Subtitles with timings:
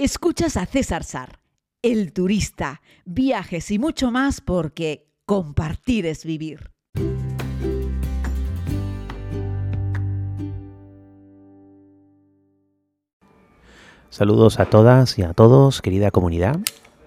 [0.00, 1.40] Escuchas a César Sar,
[1.82, 6.70] el turista, viajes y mucho más porque compartir es vivir.
[14.08, 16.60] Saludos a todas y a todos, querida comunidad.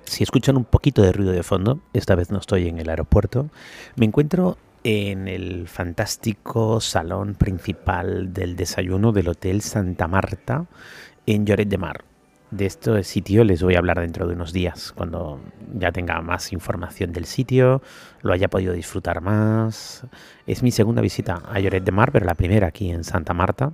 [0.04, 3.52] Si escuchan un poquito de ruido de fondo, esta vez no estoy en el aeropuerto,
[3.96, 10.66] me encuentro en el fantástico salón principal del desayuno del Hotel Santa Marta
[11.26, 12.11] en Lloret de Mar.
[12.52, 15.40] De este sitio les voy a hablar dentro de unos días, cuando
[15.74, 17.82] ya tenga más información del sitio,
[18.22, 20.06] lo haya podido disfrutar más.
[20.46, 23.72] Es mi segunda visita a Lloret de Mar, pero la primera aquí en Santa Marta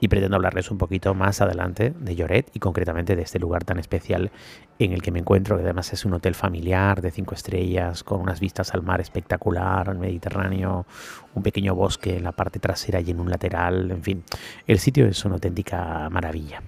[0.00, 3.78] y pretendo hablarles un poquito más adelante de Lloret y concretamente de este lugar tan
[3.78, 4.30] especial
[4.78, 8.20] en el que me encuentro, que además es un hotel familiar de cinco estrellas, con
[8.20, 10.86] unas vistas al mar espectacular, al Mediterráneo,
[11.34, 14.24] un pequeño bosque en la parte trasera y en un lateral, en fin,
[14.66, 16.62] el sitio es una auténtica maravilla.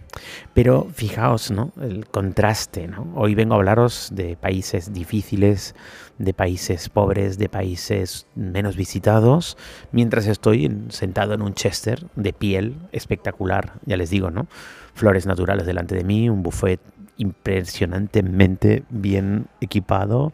[0.54, 1.72] Pero fijaos, ¿no?
[1.80, 3.12] El contraste, ¿no?
[3.14, 5.74] Hoy vengo a hablaros de países difíciles,
[6.18, 9.56] de países pobres, de países menos visitados,
[9.90, 14.46] mientras estoy sentado en un Chester de piel espectacular, ya les digo, ¿no?
[14.94, 16.80] Flores naturales delante de mí, un buffet
[17.16, 20.32] impresionantemente bien equipado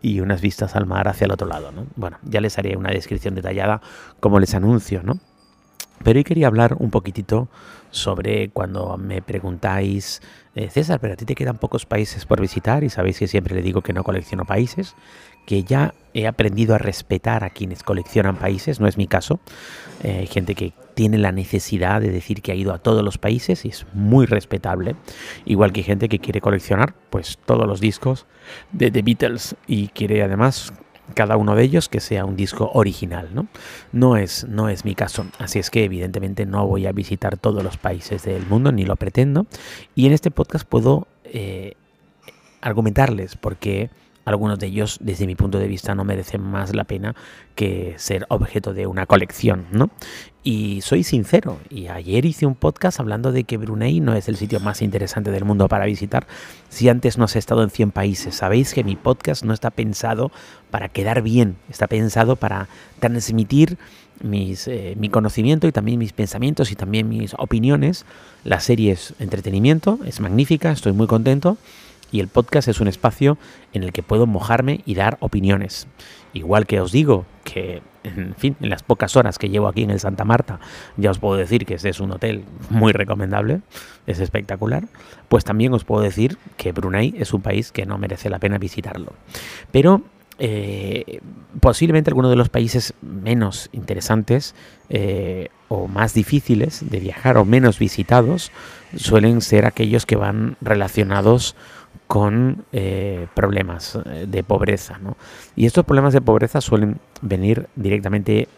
[0.00, 1.86] y unas vistas al mar hacia el otro lado, ¿no?
[1.96, 3.80] Bueno, ya les haré una descripción detallada
[4.20, 5.18] como les anuncio, ¿no?
[6.04, 7.48] Pero hoy quería hablar un poquitito
[7.90, 10.20] sobre cuando me preguntáis,
[10.54, 13.54] eh, César, pero a ti te quedan pocos países por visitar y sabéis que siempre
[13.54, 14.94] le digo que no colecciono países,
[15.46, 19.40] que ya he aprendido a respetar a quienes coleccionan países, no es mi caso.
[20.02, 23.18] Eh, hay gente que tiene la necesidad de decir que ha ido a todos los
[23.18, 24.96] países y es muy respetable.
[25.46, 28.26] Igual que gente que quiere coleccionar pues todos los discos
[28.72, 30.72] de The Beatles y quiere además
[31.14, 33.46] cada uno de ellos que sea un disco original, ¿no?
[33.92, 37.62] No es, no es mi caso, así es que evidentemente no voy a visitar todos
[37.62, 39.46] los países del mundo, ni lo pretendo,
[39.94, 41.74] y en este podcast puedo eh,
[42.60, 43.90] argumentarles porque
[44.28, 47.14] algunos de ellos, desde mi punto de vista, no merecen más la pena
[47.54, 49.90] que ser objeto de una colección, ¿no?
[50.44, 54.36] Y soy sincero, y ayer hice un podcast hablando de que Brunei no es el
[54.36, 56.26] sitio más interesante del mundo para visitar
[56.68, 58.36] si antes no has estado en 100 países.
[58.36, 60.30] Sabéis que mi podcast no está pensado
[60.70, 62.68] para quedar bien, está pensado para
[63.00, 63.76] transmitir
[64.22, 68.04] mis, eh, mi conocimiento y también mis pensamientos y también mis opiniones.
[68.44, 71.58] La serie es entretenimiento, es magnífica, estoy muy contento
[72.10, 73.38] y el podcast es un espacio
[73.72, 75.86] en el que puedo mojarme y dar opiniones.
[76.32, 79.90] Igual que os digo que, en fin, en las pocas horas que llevo aquí en
[79.90, 80.60] el Santa Marta,
[80.96, 83.60] ya os puedo decir que este es un hotel muy recomendable,
[84.06, 84.84] es espectacular,
[85.28, 88.58] pues también os puedo decir que Brunei es un país que no merece la pena
[88.58, 89.12] visitarlo.
[89.70, 90.02] Pero
[90.40, 91.20] eh,
[91.60, 94.54] posiblemente algunos de los países menos interesantes
[94.88, 98.52] eh, o más difíciles de viajar o menos visitados
[98.96, 101.56] suelen ser aquellos que van relacionados
[102.06, 104.98] con eh, problemas eh, de pobreza.
[104.98, 105.16] ¿no?
[105.56, 108.48] Y estos problemas de pobreza suelen venir directamente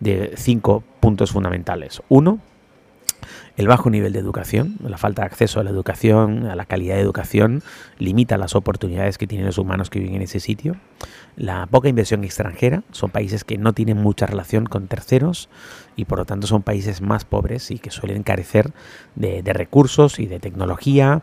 [0.00, 2.02] de cinco puntos fundamentales.
[2.08, 2.40] Uno,
[3.56, 6.96] el bajo nivel de educación, la falta de acceso a la educación, a la calidad
[6.96, 7.62] de educación,
[7.98, 10.76] limita las oportunidades que tienen los humanos que viven en ese sitio.
[11.36, 15.48] La poca inversión extranjera, son países que no tienen mucha relación con terceros
[15.96, 18.72] y por lo tanto son países más pobres y que suelen carecer
[19.14, 21.22] de, recursos y de tecnología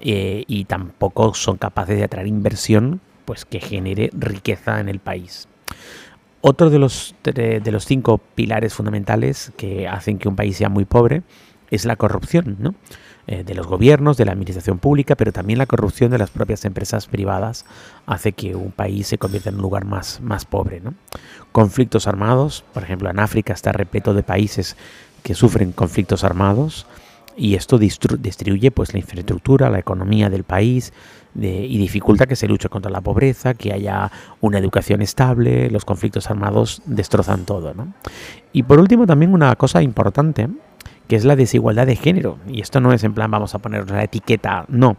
[0.00, 5.48] eh, y tampoco son capaces de atraer inversión pues que genere riqueza en el país.
[6.46, 10.84] Otro de los, de los cinco pilares fundamentales que hacen que un país sea muy
[10.84, 11.22] pobre
[11.70, 12.74] es la corrupción, ¿no?
[13.26, 16.66] Eh, de los gobiernos, de la administración pública, pero también la corrupción de las propias
[16.66, 17.64] empresas privadas
[18.04, 20.80] hace que un país se convierta en un lugar más, más pobre.
[20.80, 20.92] ¿no?
[21.50, 24.76] Conflictos armados, por ejemplo, en África está repleto de países
[25.22, 26.86] que sufren conflictos armados
[27.36, 30.92] y esto destruye pues la infraestructura, la economía del país
[31.36, 36.30] y dificulta que se luche contra la pobreza, que haya una educación estable, los conflictos
[36.30, 37.74] armados destrozan todo.
[38.52, 40.48] Y por último también una cosa importante
[41.08, 42.38] que es la desigualdad de género.
[42.48, 44.96] Y esto no es en plan vamos a poner la etiqueta, no.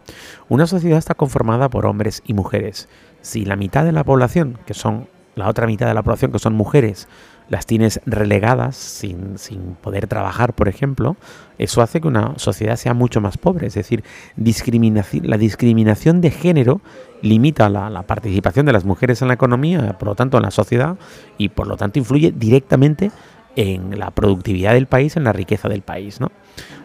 [0.48, 2.88] Una sociedad está conformada por hombres y mujeres.
[3.22, 6.38] Si la mitad de la población, que son la otra mitad de la población, que
[6.38, 7.08] son mujeres,
[7.48, 9.36] las tienes relegadas sin,
[9.80, 11.16] poder trabajar, por ejemplo,
[11.58, 13.68] eso hace que una sociedad sea mucho más pobre.
[13.68, 14.02] Es decir,
[14.36, 16.80] discriminación, la discriminación de género
[17.22, 20.96] limita la, participación de las mujeres en la economía, por lo tanto en la sociedad,
[21.38, 23.10] y por lo tanto influye directamente
[23.54, 26.20] en la productividad del país, en la riqueza del país.
[26.20, 26.30] ¿no?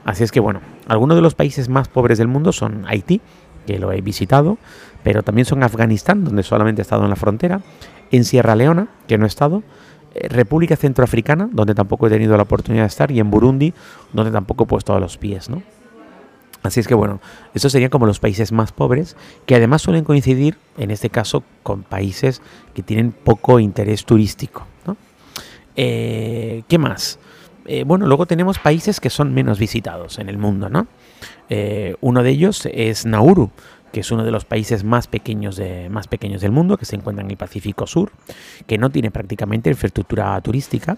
[0.05, 3.19] Así es que bueno, algunos de los países más pobres del mundo son Haití,
[3.65, 4.57] que lo he visitado,
[5.03, 7.61] pero también son Afganistán, donde solamente he estado en la frontera,
[8.11, 9.63] en Sierra Leona, que no he estado,
[10.13, 13.73] República Centroafricana, donde tampoco he tenido la oportunidad de estar, y en Burundi,
[14.13, 15.61] donde tampoco he puesto a los pies, ¿no?
[16.63, 17.19] Así es que bueno,
[17.55, 19.15] estos serían como los países más pobres,
[19.45, 22.41] que además suelen coincidir, en este caso, con países
[22.75, 24.67] que tienen poco interés turístico.
[25.75, 27.17] Eh, ¿Qué más?
[27.65, 30.87] Eh, bueno, luego tenemos países que son menos visitados en el mundo, ¿no?
[31.49, 33.51] Eh, uno de ellos es Nauru,
[33.91, 36.95] que es uno de los países más pequeños, de, más pequeños del mundo, que se
[36.95, 38.11] encuentra en el Pacífico Sur,
[38.67, 40.97] que no tiene prácticamente infraestructura turística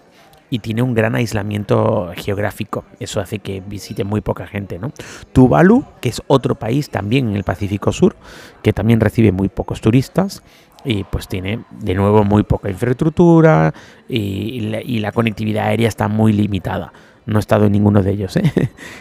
[0.50, 2.84] y tiene un gran aislamiento geográfico.
[3.00, 4.78] Eso hace que visite muy poca gente.
[4.78, 4.92] ¿no?
[5.32, 8.14] Tuvalu, que es otro país también en el Pacífico Sur,
[8.62, 10.42] que también recibe muy pocos turistas
[10.84, 13.72] y pues tiene de nuevo muy poca infraestructura
[14.08, 14.60] y,
[15.00, 16.92] la, conectividad aérea está muy limitada.
[17.26, 18.36] No he estado en ninguno de ellos.
[18.36, 18.52] ¿eh?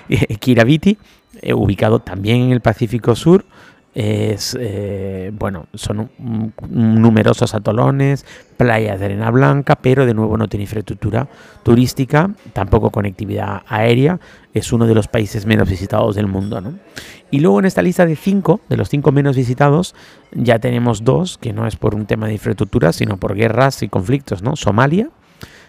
[0.39, 0.97] Kiribati,
[1.41, 3.45] eh, ubicado también en el Pacífico Sur,
[3.95, 6.09] es eh, bueno son
[6.67, 8.25] numerosos atolones
[8.57, 11.27] playas de arena blanca pero de nuevo no tiene infraestructura
[11.61, 14.19] turística tampoco conectividad aérea
[14.53, 16.73] es uno de los países menos visitados del mundo ¿no?
[17.29, 19.93] y luego en esta lista de cinco de los cinco menos visitados
[20.31, 23.89] ya tenemos dos que no es por un tema de infraestructura sino por guerras y
[23.89, 25.09] conflictos no Somalia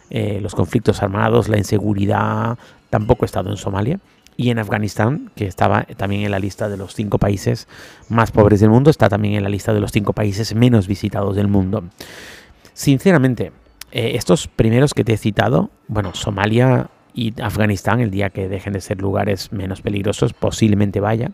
[0.09, 2.57] eh, los conflictos armados la inseguridad
[2.89, 4.01] tampoco he estado en Somalia
[4.37, 7.69] y en Afganistán, que estaba también en la lista de los cinco países
[8.09, 11.37] más pobres del mundo, está también en la lista de los cinco países menos visitados
[11.37, 11.85] del mundo.
[12.73, 13.53] Sinceramente,
[13.93, 18.73] eh, estos primeros que te he citado, bueno, Somalia y Afganistán, el día que dejen
[18.73, 21.31] de ser lugares menos peligrosos, posiblemente vaya,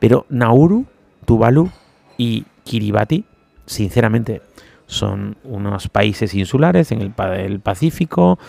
[0.00, 0.86] pero Nauru,
[1.24, 1.70] Tuvalu
[2.18, 3.24] y Kiribati,
[3.66, 4.42] sinceramente,
[4.86, 8.40] son unos países insulares en el, el Pacífico,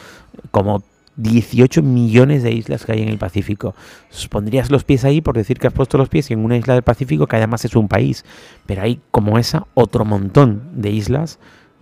[0.50, 0.84] como
[1.22, 3.76] 18 millones de islas que hay en el Pacífico.
[4.30, 6.84] Pondrías los pies ahí por decir que has puesto los pies en una isla del
[6.84, 8.26] Pacífico que además es un país.
[8.66, 11.40] Pero hay como esa otro montón de islas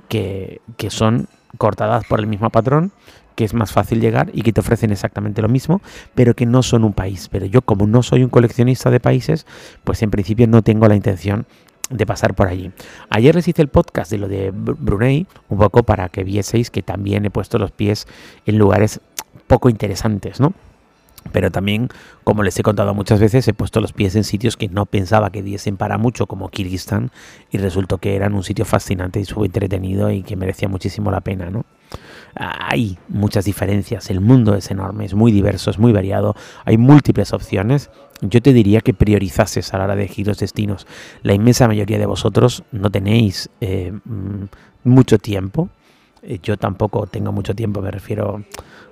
[0.07, 1.27] que, que son
[1.57, 2.91] cortadas por el mismo patrón,
[3.35, 5.81] que es más fácil llegar y que te ofrecen exactamente lo mismo,
[6.13, 7.29] pero que no son un país.
[7.29, 9.45] Pero yo como no soy un coleccionista de países,
[9.83, 11.45] pues en principio no tengo la intención
[11.89, 12.71] de pasar por allí.
[13.09, 16.83] Ayer les hice el podcast de lo de Brunei, un poco para que vieseis que
[16.83, 18.07] también he puesto los pies
[18.45, 19.01] en lugares
[19.47, 20.53] poco interesantes, ¿no?
[21.31, 21.89] Pero también,
[22.23, 25.31] como les he contado muchas veces, he puesto los pies en sitios que no pensaba
[25.31, 27.11] que diesen para mucho, como Kirguistán,
[27.51, 31.21] y resultó que eran un sitio fascinante y súper entretenido y que merecía muchísimo la
[31.21, 31.65] pena, ¿no?
[32.35, 37.33] Hay muchas diferencias, el mundo es enorme, es muy diverso, es muy variado, hay múltiples
[37.33, 37.89] opciones.
[38.21, 40.85] Yo te diría que priorizases a la hora de elegir los destinos.
[41.23, 44.43] La inmensa mayoría de vosotros no tenéis eh, mm,
[44.83, 45.69] mucho tiempo.
[46.23, 48.41] Eh, yo tampoco tengo mucho tiempo, me refiero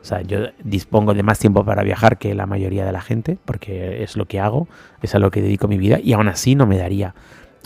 [0.02, 3.38] o sea, yo dispongo de más tiempo para viajar que la mayoría de la gente,
[3.44, 4.70] porque es lo que hago,
[5.02, 7.14] es a lo que dedico mi vida, y aún así no me daría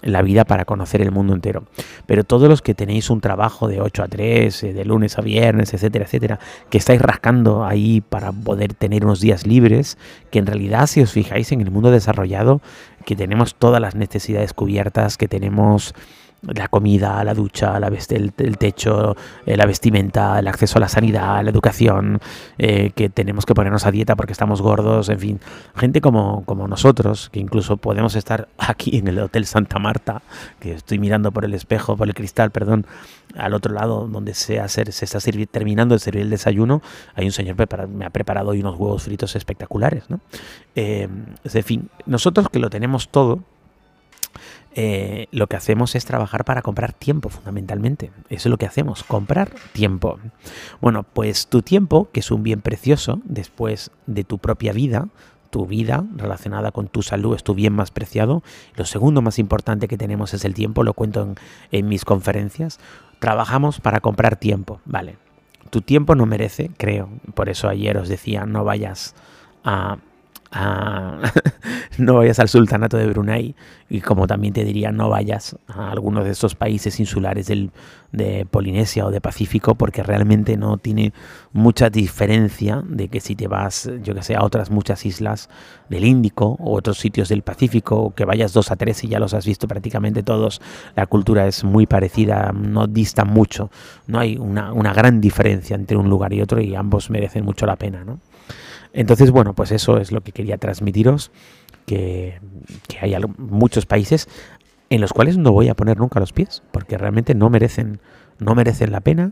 [0.01, 1.65] la vida para conocer el mundo entero.
[2.07, 5.21] Pero todos los que tenéis un trabajo de 8 a 3, eh, de lunes a
[5.21, 6.39] viernes, etcétera, etcétera,
[6.71, 9.99] que estáis rascando ahí para poder tener unos días libres,
[10.31, 12.61] que en realidad si os fijáis en el mundo desarrollado,
[13.05, 15.93] que tenemos todas las necesidades cubiertas, que tenemos
[16.41, 19.15] la comida, la ducha, la el, techo,
[19.45, 22.19] eh, la vestimenta, el acceso a la sanidad, la educación,
[22.57, 25.39] eh, que tenemos que ponernos a dieta porque estamos gordos, en fin,
[25.75, 30.21] gente como, como nosotros, que incluso podemos estar aquí en el Hotel Santa Marta,
[30.59, 32.85] que estoy mirando por el espejo, por el cristal, perdón,
[33.37, 35.19] al otro lado donde se, hacer, se está
[35.51, 36.81] terminando de servir el desayuno,
[37.13, 40.19] hay un señor que me ha preparado hoy unos huevos fritos espectaculares, ¿no?
[40.75, 41.07] Eh,
[41.43, 43.43] en fin, nosotros que lo tenemos todo,
[44.73, 48.11] eh, lo que hacemos es trabajar para comprar tiempo, fundamentalmente.
[48.29, 50.19] Eso es lo que hacemos, comprar tiempo.
[50.79, 55.09] Bueno, pues tu tiempo, que es un bien precioso después de tu propia vida,
[55.49, 58.41] tu vida relacionada con tu salud es tu bien más preciado.
[58.75, 61.35] Lo segundo más importante que tenemos es el tiempo, lo cuento en,
[61.71, 62.79] en mis conferencias.
[63.19, 65.17] Trabajamos para comprar tiempo, ¿vale?
[65.69, 69.15] Tu tiempo no merece, creo, por eso ayer os decía, no vayas
[69.63, 69.97] a
[71.97, 73.55] no vayas al sultanato de Brunei
[73.89, 77.71] y como también te diría no vayas a algunos de estos países insulares del,
[78.11, 81.13] de Polinesia o de Pacífico porque realmente no tiene
[81.53, 85.49] mucha diferencia de que si te vas yo que sé a otras muchas islas
[85.89, 89.19] del Índico o otros sitios del Pacífico o que vayas dos a tres y ya
[89.19, 90.61] los has visto prácticamente todos
[90.97, 93.71] la cultura es muy parecida no dista mucho
[94.07, 97.65] no hay una, una gran diferencia entre un lugar y otro y ambos merecen mucho
[97.65, 98.19] la pena ¿no?
[98.93, 101.31] Entonces, bueno, pues eso es lo que quería transmitiros,
[101.85, 102.39] que,
[102.99, 104.27] hay muchos países
[104.89, 107.99] en los cuales no voy a poner nunca los pies, porque realmente no merecen,
[108.39, 109.31] no merecen la pena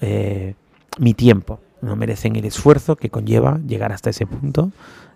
[0.00, 0.54] eh,
[0.98, 4.72] mi tiempo, no merecen el esfuerzo que conlleva llegar hasta ese punto,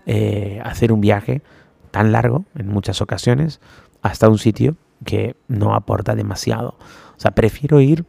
[0.06, 1.42] eh, hacer un viaje
[1.90, 3.60] tan largo en muchas ocasiones
[4.02, 6.76] hasta un sitio que no aporta demasiado.
[7.16, 8.04] O sea, prefiero ir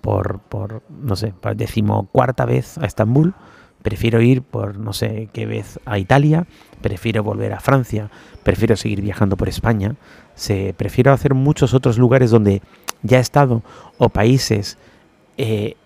[0.00, 3.34] por, por no sé, por decimocuarta vez a Estambul
[3.86, 6.48] prefiero ir por no sé qué vez a Italia,
[6.80, 8.10] prefiero volver a Francia,
[8.42, 9.94] prefiero seguir viajando por España,
[10.34, 12.62] se, prefiero hacer muchos otros lugares donde
[13.04, 13.62] ya he estado
[13.98, 14.76] o países
[15.38, 15.76] eh,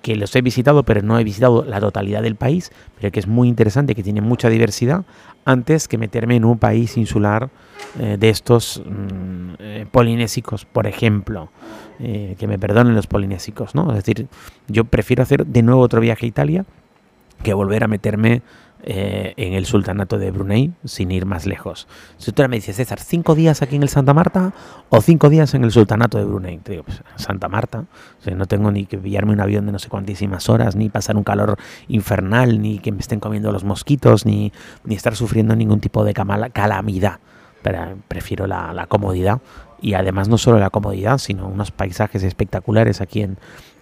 [0.00, 3.26] que los he visitado, pero no he visitado la totalidad del país, pero que es
[3.26, 5.04] muy interesante, que tiene mucha diversidad,
[5.44, 7.50] antes que meterme en un país insular
[7.98, 11.50] eh, de estos mm, eh, polinésicos, por ejemplo.
[12.02, 13.90] Eh, que me perdonen los polinésicos, ¿no?
[13.90, 14.26] Es decir,
[14.68, 16.64] yo prefiero hacer de nuevo otro viaje a Italia
[17.42, 18.42] que volver a meterme
[18.82, 21.86] eh, en el sultanato de Brunei sin ir más lejos.
[22.16, 24.54] Si tú me dices, César, ¿cinco días aquí en el Santa Marta
[24.88, 26.58] o cinco días en el sultanato de Brunei?
[26.58, 27.80] Te digo, pues Santa Marta.
[28.20, 30.88] O sea, no tengo ni que pillarme un avión de no sé cuantísimas horas, ni
[30.88, 34.50] pasar un calor infernal, ni que me estén comiendo los mosquitos, ni,
[34.84, 37.20] ni estar sufriendo ningún tipo de calamidad.
[37.62, 39.40] Pero prefiero la, la comodidad
[39.82, 43.36] y además no solo la comodidad, sino unos paisajes espectaculares aquí en,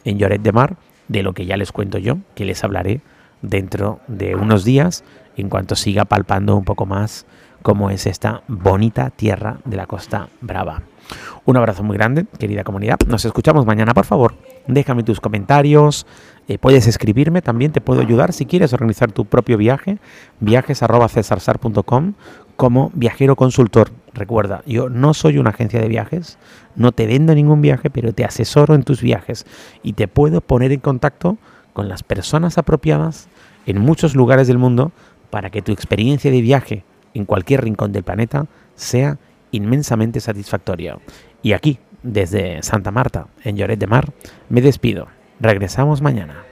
[0.05, 3.01] en Lloret de Mar, de lo que ya les cuento yo, que les hablaré
[3.43, 5.05] dentro de unos días
[5.37, 7.27] en cuanto siga palpando un poco más
[7.63, 10.83] cómo es esta bonita tierra de la Costa Brava.
[11.45, 12.99] Un abrazo muy grande, querida comunidad.
[13.07, 14.35] Nos escuchamos mañana, por favor.
[14.67, 16.07] Déjame tus comentarios.
[16.49, 19.99] Eh, puedes escribirme, también te puedo ayudar si quieres organizar tu propio viaje.
[20.41, 22.15] Viajes.cesarsar.com
[22.57, 23.91] como viajero consultor.
[24.13, 26.39] Recuerda, yo no soy una agencia de viajes,
[26.75, 29.47] no te vendo ningún viaje, pero te asesoro en tus viajes
[29.83, 31.39] y te puedo poner en contacto
[31.79, 33.29] con las personas apropiadas
[33.65, 34.91] en muchos lugares del mundo
[35.31, 36.83] para que tu experiencia de viaje
[37.15, 39.17] en cualquier rincón del planeta sea
[39.53, 40.99] inmensamente satisfactoria.
[41.41, 44.13] Y aquí, desde Santa Marta, en Lloret de Mar,
[44.49, 45.07] me despido.
[45.39, 46.48] Regresamos mañana.